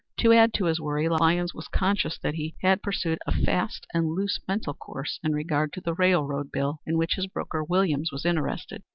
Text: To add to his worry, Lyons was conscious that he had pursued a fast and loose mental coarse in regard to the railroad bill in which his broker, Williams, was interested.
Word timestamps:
To 0.21 0.33
add 0.33 0.51
to 0.55 0.65
his 0.65 0.81
worry, 0.81 1.07
Lyons 1.07 1.53
was 1.53 1.67
conscious 1.67 2.17
that 2.17 2.33
he 2.33 2.55
had 2.63 2.81
pursued 2.81 3.19
a 3.27 3.31
fast 3.31 3.85
and 3.93 4.07
loose 4.07 4.39
mental 4.47 4.73
coarse 4.73 5.19
in 5.23 5.33
regard 5.33 5.71
to 5.73 5.79
the 5.81 5.93
railroad 5.93 6.51
bill 6.51 6.81
in 6.87 6.97
which 6.97 7.13
his 7.17 7.27
broker, 7.27 7.63
Williams, 7.63 8.11
was 8.11 8.25
interested. 8.25 8.81